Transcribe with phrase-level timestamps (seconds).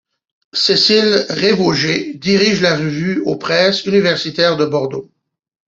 [0.53, 5.11] Cécile Révauger dirige la revue aux presses universitaires de Bordeaux.